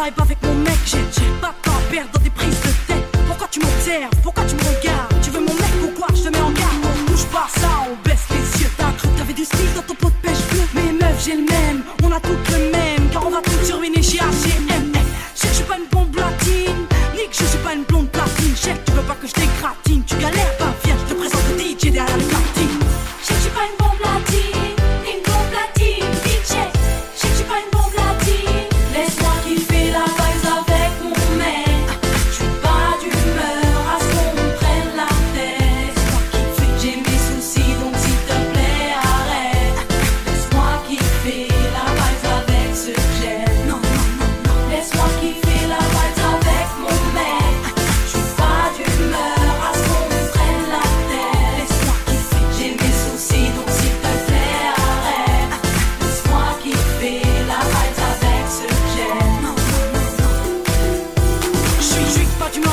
travaille 0.00 0.14
avec 0.18 0.42
mon 0.42 0.54
mec, 0.54 0.78
j'ai 0.86 0.98
pas 1.42 1.48
de 1.48 1.62
temps 1.62 1.76
à 1.76 1.90
perdre 1.90 2.10
dans 2.12 2.20
des 2.20 2.30
prises 2.30 2.60
de 2.60 2.70
tête. 2.86 3.18
Pourquoi 3.26 3.48
tu 3.50 3.60
m'observes? 3.60 4.10
Pourquoi 4.22 4.44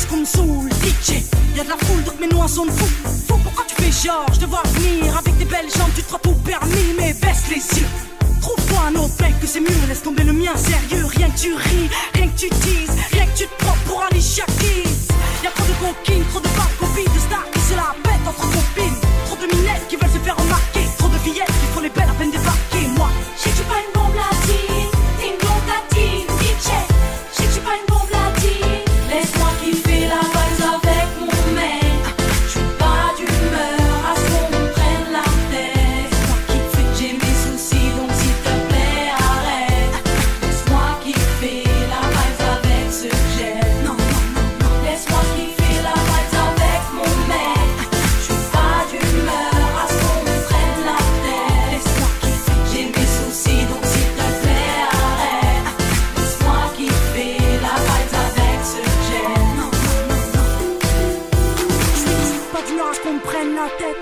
parce 0.00 0.06
qu'on 0.06 0.20
me 0.20 0.24
saoule. 0.24 0.70
DJ, 0.82 1.22
y'a 1.56 1.64
de 1.64 1.68
la 1.68 1.76
foule, 1.76 2.02
donc 2.04 2.18
mes 2.20 2.28
noix 2.28 2.48
sont 2.48 2.64
de 2.64 2.70
fou. 2.70 2.86
Pourquoi 3.42 3.64
tu 3.66 3.74
fais 3.74 4.08
genre? 4.08 4.26
Je 4.32 4.40
te 4.40 4.46
vois 4.46 4.62
venir 4.74 5.16
avec 5.16 5.38
tes 5.38 5.44
belles 5.44 5.70
jambes, 5.76 5.90
tu 5.94 6.02
te 6.02 6.06
crois 6.06 6.20
tout 6.22 6.34
permis, 6.44 6.94
mais 6.96 7.12
baisse 7.12 7.44
les 7.50 7.80
yeux. 7.80 7.86
Trouve-toi 8.40 8.78
un 8.88 8.94
autre 8.94 9.14
mec 9.20 9.38
que 9.40 9.46
c'est 9.46 9.60
mieux, 9.60 9.68
laisse 9.88 10.02
tomber 10.02 10.24
le 10.24 10.32
mien, 10.32 10.52
sérieux, 10.56 11.04
rien 11.04 11.28
que 11.28 11.38
tu 11.38 11.54
ris. 11.54 11.90
qu'on 63.10 63.18
prenne 63.18 63.54
la 63.54 63.68
tête. 63.78 63.96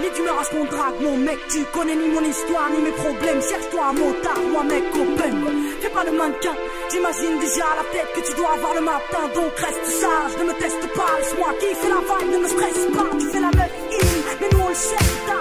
Ni 0.00 0.10
d'humeur 0.10 0.38
à 0.38 0.44
ce 0.44 0.50
qu'on 0.50 0.64
drague, 0.64 1.00
mon 1.00 1.16
mec, 1.16 1.38
tu 1.48 1.64
connais 1.72 1.94
ni 1.94 2.08
mon 2.08 2.22
histoire, 2.22 2.70
ni 2.70 2.82
mes 2.82 2.92
problèmes. 2.92 3.40
Cherche-toi 3.42 3.92
mon 3.94 4.06
motard, 4.06 4.40
moi 4.52 4.64
mec, 4.64 4.84
open. 4.94 5.34
Fais 5.80 5.88
pas 5.88 6.04
le 6.04 6.12
mannequin, 6.12 6.54
j'imagine 6.90 7.38
déjà 7.38 7.64
la 7.76 7.84
tête 7.92 8.08
que 8.14 8.20
tu 8.20 8.34
dois 8.36 8.52
avoir 8.54 8.74
le 8.74 8.80
matin, 8.80 9.22
donc 9.34 9.52
reste 9.56 9.86
sage, 9.86 10.38
ne 10.38 10.44
me 10.44 10.54
teste 10.58 10.86
pas, 10.94 11.10
laisse-moi 11.18 11.48
kiffer 11.58 11.88
la 11.88 12.00
vibe, 12.08 12.32
ne 12.32 12.38
me 12.38 12.48
stresse 12.48 12.86
pas, 12.94 13.16
tu 13.18 13.26
fais 13.26 13.40
la 13.40 13.50
meuf 13.50 13.72
in, 13.90 14.06
mais 14.40 14.48
nous 14.52 14.60
on 14.64 14.68
le 14.68 14.74
sait, 14.74 15.39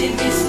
in 0.00 0.47